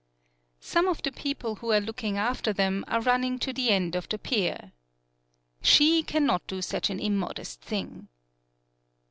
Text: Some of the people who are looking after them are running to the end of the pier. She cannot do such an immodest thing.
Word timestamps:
Some 0.61 0.87
of 0.87 1.03
the 1.03 1.11
people 1.11 1.57
who 1.57 1.71
are 1.71 1.79
looking 1.79 2.17
after 2.17 2.51
them 2.53 2.83
are 2.87 3.01
running 3.01 3.37
to 3.37 3.53
the 3.53 3.69
end 3.69 3.95
of 3.95 4.09
the 4.09 4.17
pier. 4.17 4.71
She 5.61 6.01
cannot 6.01 6.47
do 6.47 6.59
such 6.63 6.89
an 6.89 6.99
immodest 6.99 7.61
thing. 7.61 8.07